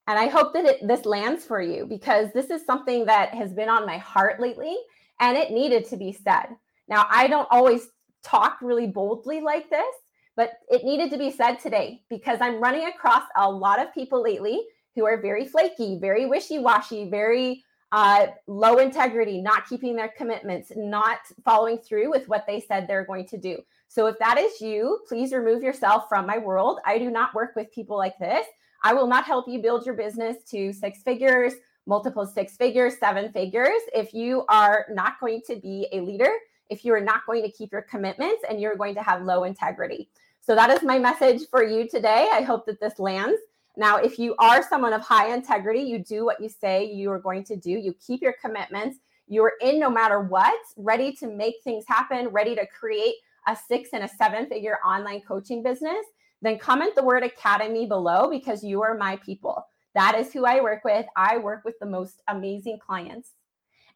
And 0.07 0.17
I 0.17 0.27
hope 0.27 0.53
that 0.53 0.65
it, 0.65 0.87
this 0.87 1.05
lands 1.05 1.45
for 1.45 1.61
you 1.61 1.85
because 1.85 2.29
this 2.33 2.49
is 2.49 2.65
something 2.65 3.05
that 3.05 3.33
has 3.33 3.53
been 3.53 3.69
on 3.69 3.85
my 3.85 3.97
heart 3.97 4.39
lately 4.39 4.75
and 5.19 5.37
it 5.37 5.51
needed 5.51 5.85
to 5.89 5.97
be 5.97 6.11
said. 6.11 6.47
Now, 6.89 7.05
I 7.09 7.27
don't 7.27 7.47
always 7.51 7.87
talk 8.23 8.57
really 8.61 8.87
boldly 8.87 9.41
like 9.41 9.69
this, 9.69 9.95
but 10.35 10.53
it 10.69 10.83
needed 10.83 11.11
to 11.11 11.17
be 11.17 11.31
said 11.31 11.55
today 11.59 12.01
because 12.09 12.39
I'm 12.41 12.61
running 12.61 12.87
across 12.87 13.23
a 13.37 13.49
lot 13.49 13.81
of 13.81 13.93
people 13.93 14.21
lately 14.23 14.61
who 14.95 15.05
are 15.05 15.21
very 15.21 15.45
flaky, 15.45 15.99
very 15.99 16.25
wishy 16.25 16.59
washy, 16.59 17.09
very 17.09 17.63
uh, 17.91 18.27
low 18.47 18.77
integrity, 18.77 19.41
not 19.41 19.67
keeping 19.67 19.95
their 19.95 20.13
commitments, 20.17 20.71
not 20.75 21.19
following 21.43 21.77
through 21.77 22.09
with 22.09 22.27
what 22.27 22.45
they 22.45 22.59
said 22.59 22.87
they're 22.87 23.05
going 23.05 23.27
to 23.27 23.37
do. 23.37 23.57
So, 23.87 24.05
if 24.05 24.19
that 24.19 24.37
is 24.37 24.61
you, 24.61 24.99
please 25.07 25.31
remove 25.31 25.63
yourself 25.63 26.07
from 26.07 26.27
my 26.27 26.37
world. 26.37 26.79
I 26.85 26.99
do 26.99 27.09
not 27.09 27.33
work 27.33 27.55
with 27.55 27.71
people 27.73 27.97
like 27.97 28.17
this. 28.19 28.45
I 28.83 28.93
will 28.93 29.07
not 29.07 29.25
help 29.25 29.47
you 29.47 29.61
build 29.61 29.85
your 29.85 29.95
business 29.95 30.37
to 30.51 30.71
six 30.71 31.01
figures, 31.01 31.53
multiple 31.87 32.25
six 32.25 32.55
figures, 32.55 32.97
seven 32.99 33.31
figures. 33.31 33.81
If 33.93 34.13
you 34.13 34.45
are 34.49 34.85
not 34.91 35.19
going 35.19 35.41
to 35.47 35.55
be 35.55 35.87
a 35.91 36.01
leader, 36.01 36.31
if 36.69 36.85
you 36.85 36.93
are 36.93 37.01
not 37.01 37.25
going 37.25 37.43
to 37.43 37.51
keep 37.51 37.71
your 37.71 37.81
commitments 37.81 38.43
and 38.49 38.61
you're 38.61 38.75
going 38.75 38.95
to 38.95 39.03
have 39.03 39.23
low 39.23 39.43
integrity. 39.43 40.09
So 40.41 40.55
that 40.55 40.69
is 40.69 40.83
my 40.83 40.97
message 40.97 41.41
for 41.49 41.63
you 41.63 41.87
today. 41.87 42.29
I 42.31 42.41
hope 42.41 42.65
that 42.65 42.79
this 42.79 42.99
lands. 42.99 43.39
Now, 43.77 43.97
if 43.97 44.19
you 44.19 44.35
are 44.39 44.67
someone 44.67 44.93
of 44.93 45.01
high 45.01 45.33
integrity, 45.33 45.81
you 45.81 45.99
do 45.99 46.25
what 46.25 46.41
you 46.41 46.49
say 46.49 46.85
you 46.85 47.11
are 47.11 47.19
going 47.19 47.43
to 47.45 47.55
do, 47.55 47.71
you 47.71 47.93
keep 48.05 48.21
your 48.21 48.35
commitments, 48.41 48.97
you're 49.27 49.53
in 49.61 49.79
no 49.79 49.89
matter 49.89 50.21
what, 50.21 50.59
ready 50.75 51.13
to 51.13 51.27
make 51.27 51.55
things 51.63 51.85
happen, 51.87 52.27
ready 52.29 52.55
to 52.55 52.65
create 52.67 53.15
a 53.47 53.55
six 53.55 53.89
and 53.93 54.03
a 54.03 54.07
seven 54.07 54.47
figure 54.47 54.79
online 54.85 55.21
coaching 55.21 55.63
business, 55.63 56.05
then 56.41 56.57
comment 56.57 56.95
the 56.95 57.03
word 57.03 57.23
academy 57.23 57.85
below 57.85 58.29
because 58.29 58.63
you 58.63 58.81
are 58.81 58.95
my 58.97 59.17
people. 59.17 59.65
That 59.95 60.15
is 60.17 60.31
who 60.31 60.45
I 60.45 60.61
work 60.61 60.83
with. 60.83 61.05
I 61.15 61.37
work 61.37 61.63
with 61.63 61.77
the 61.79 61.85
most 61.85 62.21
amazing 62.27 62.79
clients. 62.79 63.31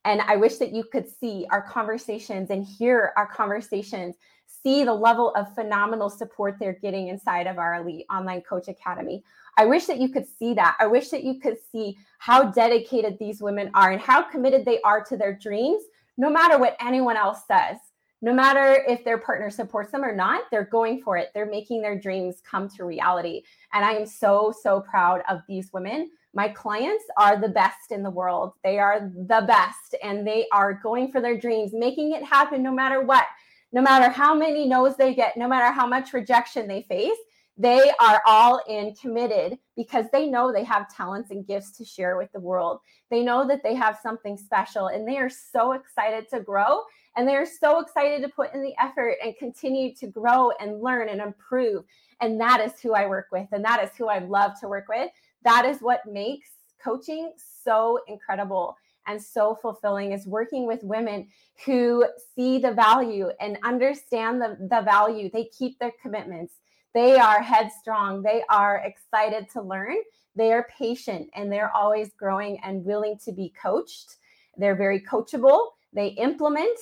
And 0.05 0.21
I 0.21 0.35
wish 0.35 0.57
that 0.57 0.73
you 0.73 0.83
could 0.83 1.07
see 1.07 1.47
our 1.49 1.61
conversations 1.61 2.49
and 2.49 2.65
hear 2.65 3.13
our 3.15 3.27
conversations, 3.27 4.15
see 4.63 4.83
the 4.83 4.93
level 4.93 5.33
of 5.35 5.53
phenomenal 5.55 6.09
support 6.09 6.57
they're 6.59 6.79
getting 6.81 7.07
inside 7.07 7.47
of 7.47 7.57
our 7.57 7.75
Elite 7.75 8.05
Online 8.11 8.41
Coach 8.41 8.67
Academy. 8.67 9.23
I 9.57 9.65
wish 9.65 9.85
that 9.85 9.99
you 9.99 10.09
could 10.09 10.25
see 10.27 10.53
that. 10.55 10.75
I 10.79 10.87
wish 10.87 11.09
that 11.09 11.23
you 11.23 11.39
could 11.39 11.57
see 11.71 11.97
how 12.17 12.51
dedicated 12.51 13.17
these 13.17 13.41
women 13.41 13.71
are 13.73 13.91
and 13.91 14.01
how 14.01 14.21
committed 14.21 14.65
they 14.65 14.81
are 14.81 15.03
to 15.05 15.15
their 15.15 15.33
dreams, 15.33 15.83
no 16.17 16.29
matter 16.29 16.57
what 16.57 16.77
anyone 16.81 17.17
else 17.17 17.39
says. 17.47 17.77
No 18.21 18.33
matter 18.33 18.81
if 18.87 19.03
their 19.03 19.17
partner 19.17 19.49
supports 19.49 19.91
them 19.91 20.01
or 20.01 20.15
not, 20.15 20.43
they're 20.49 20.63
going 20.63 21.01
for 21.01 21.17
it. 21.17 21.31
They're 21.33 21.45
making 21.45 21.81
their 21.81 21.99
dreams 21.99 22.41
come 22.49 22.69
to 22.69 22.85
reality. 22.85 23.43
And 23.73 23.83
I 23.83 23.91
am 23.91 24.05
so, 24.05 24.53
so 24.63 24.79
proud 24.79 25.23
of 25.29 25.41
these 25.45 25.73
women 25.73 26.09
my 26.33 26.49
clients 26.49 27.05
are 27.17 27.39
the 27.39 27.49
best 27.49 27.91
in 27.91 28.01
the 28.01 28.09
world. 28.09 28.53
They 28.63 28.79
are 28.79 29.11
the 29.15 29.45
best 29.47 29.95
and 30.01 30.25
they 30.25 30.47
are 30.51 30.73
going 30.73 31.11
for 31.11 31.21
their 31.21 31.37
dreams, 31.37 31.71
making 31.73 32.11
it 32.13 32.23
happen 32.23 32.63
no 32.63 32.71
matter 32.71 33.01
what, 33.01 33.25
no 33.71 33.81
matter 33.81 34.09
how 34.09 34.33
many 34.33 34.67
no's 34.67 34.95
they 34.95 35.13
get, 35.13 35.37
no 35.37 35.47
matter 35.47 35.71
how 35.71 35.85
much 35.85 36.13
rejection 36.13 36.67
they 36.67 36.83
face. 36.83 37.17
They 37.55 37.91
are 37.99 38.19
all 38.25 38.63
in 38.67 38.95
committed 38.95 39.59
because 39.75 40.07
they 40.11 40.27
know 40.27 40.51
they 40.51 40.63
have 40.63 40.91
talents 40.91 41.29
and 41.29 41.45
gifts 41.45 41.77
to 41.77 41.85
share 41.85 42.17
with 42.17 42.31
the 42.31 42.39
world. 42.39 42.79
They 43.11 43.23
know 43.23 43.47
that 43.47 43.61
they 43.61 43.75
have 43.75 43.99
something 44.01 44.37
special 44.37 44.87
and 44.87 45.07
they 45.07 45.17
are 45.17 45.29
so 45.29 45.73
excited 45.73 46.27
to 46.31 46.39
grow 46.39 46.81
and 47.15 47.27
they 47.27 47.35
are 47.35 47.45
so 47.45 47.79
excited 47.79 48.23
to 48.23 48.29
put 48.29 48.55
in 48.55 48.63
the 48.63 48.73
effort 48.81 49.17
and 49.23 49.37
continue 49.37 49.93
to 49.97 50.07
grow 50.07 50.49
and 50.59 50.81
learn 50.81 51.09
and 51.09 51.21
improve. 51.21 51.83
And 52.21 52.41
that 52.41 52.59
is 52.59 52.79
who 52.81 52.95
I 52.95 53.05
work 53.05 53.27
with 53.31 53.47
and 53.51 53.63
that 53.63 53.83
is 53.83 53.91
who 53.95 54.07
I 54.07 54.17
love 54.17 54.59
to 54.61 54.67
work 54.67 54.87
with 54.89 55.11
that 55.43 55.65
is 55.65 55.79
what 55.81 56.01
makes 56.05 56.49
coaching 56.83 57.33
so 57.63 57.99
incredible 58.07 58.75
and 59.07 59.21
so 59.21 59.57
fulfilling 59.61 60.11
is 60.11 60.25
working 60.25 60.65
with 60.65 60.83
women 60.83 61.27
who 61.65 62.05
see 62.35 62.57
the 62.57 62.71
value 62.71 63.29
and 63.39 63.57
understand 63.63 64.41
the, 64.41 64.57
the 64.69 64.81
value. 64.81 65.29
They 65.31 65.45
keep 65.45 65.77
their 65.79 65.91
commitments. 66.01 66.55
They 66.93 67.17
are 67.17 67.41
headstrong. 67.41 68.21
They 68.21 68.43
are 68.49 68.83
excited 68.85 69.49
to 69.53 69.61
learn. 69.61 69.97
They 70.35 70.51
are 70.51 70.67
patient 70.77 71.29
and 71.35 71.51
they're 71.51 71.75
always 71.75 72.11
growing 72.17 72.59
and 72.63 72.85
willing 72.85 73.17
to 73.25 73.31
be 73.31 73.53
coached. 73.61 74.17
They're 74.57 74.75
very 74.75 75.01
coachable. 75.01 75.69
They 75.93 76.07
implement, 76.09 76.77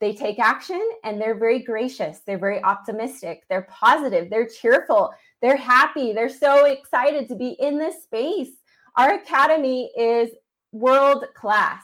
they 0.00 0.14
take 0.14 0.38
action, 0.38 0.82
and 1.04 1.20
they're 1.20 1.38
very 1.38 1.60
gracious. 1.60 2.20
They're 2.26 2.38
very 2.38 2.62
optimistic. 2.62 3.44
They're 3.48 3.68
positive. 3.70 4.28
They're 4.28 4.48
cheerful. 4.48 5.12
They're 5.42 5.56
happy. 5.56 6.12
They're 6.12 6.28
so 6.28 6.64
excited 6.64 7.28
to 7.28 7.34
be 7.34 7.56
in 7.60 7.78
this 7.78 8.02
space. 8.02 8.50
Our 8.96 9.14
academy 9.14 9.90
is 9.96 10.30
world 10.72 11.26
class. 11.34 11.82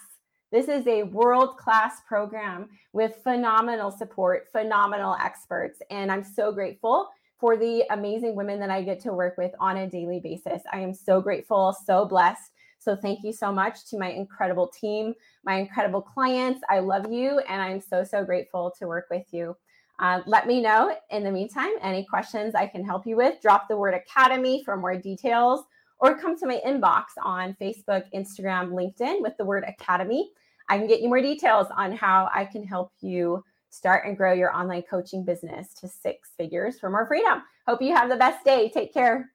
This 0.51 0.69
is 0.69 0.87
a 0.87 1.05
world 1.05 1.57
class 1.57 2.01
program 2.07 2.69
with 2.93 3.17
phenomenal 3.23 3.91
support, 3.91 4.49
phenomenal 4.53 5.17
experts. 5.21 5.81
And 5.91 6.13
I'm 6.13 6.25
so 6.25 6.53
grateful 6.53 7.09
for 7.41 7.57
the 7.57 7.85
amazing 7.91 8.37
women 8.37 8.61
that 8.61 8.71
I 8.71 8.83
get 8.83 9.01
to 9.01 9.13
work 9.13 9.37
with 9.37 9.53
on 9.59 9.79
a 9.79 9.89
daily 9.89 10.21
basis. 10.21 10.63
I 10.73 10.81
am 10.81 10.95
so 10.95 11.21
grateful, 11.21 11.77
so 11.87 12.05
blessed. 12.05 12.53
So, 12.79 12.97
thank 12.97 13.21
you 13.23 13.33
so 13.33 13.53
much 13.53 13.87
to 13.91 13.99
my 13.99 14.11
incredible 14.11 14.69
team, 14.69 15.15
my 15.45 15.55
incredible 15.55 16.03
clients. 16.03 16.61
I 16.69 16.81
love 16.81 17.13
you, 17.13 17.39
and 17.49 17.63
I'm 17.63 17.81
so, 17.81 18.05
so 18.05 18.25
grateful 18.25 18.73
to 18.79 18.87
work 18.87 19.07
with 19.11 19.27
you. 19.31 19.57
Uh, 20.03 20.21
let 20.27 20.49
me 20.49 20.61
know 20.61 20.93
in 21.11 21.23
the 21.23 21.31
meantime 21.31 21.71
any 21.81 22.05
questions 22.05 22.57
I 22.57 22.67
can 22.67 22.85
help 22.85 23.07
you 23.07 23.17
with. 23.17 23.41
Drop 23.41 23.69
the 23.69 23.77
word 23.77 23.95
academy 23.95 24.63
for 24.65 24.77
more 24.77 24.97
details 24.99 25.65
or 26.01 26.19
come 26.19 26.37
to 26.41 26.47
my 26.47 26.61
inbox 26.67 27.05
on 27.23 27.57
Facebook, 27.61 28.03
Instagram, 28.13 28.73
LinkedIn 28.73 29.23
with 29.23 29.37
the 29.39 29.45
word 29.45 29.63
academy. 29.63 30.33
I 30.69 30.77
can 30.77 30.89
get 30.89 31.03
you 31.03 31.09
more 31.09 31.23
details 31.23 31.69
on 31.77 31.93
how 31.93 32.29
I 32.35 32.45
can 32.45 32.65
help 32.65 32.91
you 33.01 33.45
start 33.71 34.05
and 34.05 34.17
grow 34.17 34.33
your 34.33 34.53
online 34.53 34.83
coaching 34.83 35.25
business 35.25 35.73
to 35.75 35.87
six 35.87 36.31
figures 36.37 36.81
for 36.81 36.91
more 36.91 37.07
freedom. 37.07 37.41
Hope 37.69 37.81
you 37.81 37.95
have 37.95 38.09
the 38.09 38.17
best 38.17 38.45
day. 38.45 38.73
Take 38.75 38.93
care. 38.93 39.31